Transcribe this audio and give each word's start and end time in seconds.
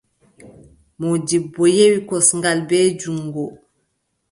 Moodibbo 0.99 1.63
yewi 1.77 1.99
kosngal, 2.09 2.59
bee 2.69 2.87
juŋngo. 2.99 3.45